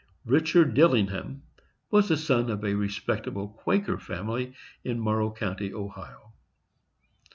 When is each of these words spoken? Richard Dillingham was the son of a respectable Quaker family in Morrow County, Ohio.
Richard 0.25 0.73
Dillingham 0.73 1.43
was 1.91 2.07
the 2.09 2.17
son 2.17 2.49
of 2.49 2.65
a 2.65 2.73
respectable 2.73 3.47
Quaker 3.49 3.99
family 3.99 4.55
in 4.83 4.99
Morrow 4.99 5.29
County, 5.29 5.71
Ohio. 5.75 6.33